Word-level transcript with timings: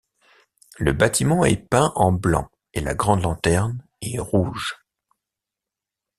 Le 0.79 0.93
bâtiment 0.93 1.45
est 1.45 1.69
peint 1.69 1.93
en 1.95 2.11
blanc 2.11 2.49
et 2.73 2.81
la 2.81 2.95
grande 2.95 3.21
lanterne 3.21 3.85
est 4.01 4.17
rouge. 4.17 4.83